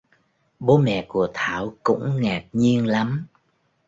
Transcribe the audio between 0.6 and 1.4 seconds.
mẹ của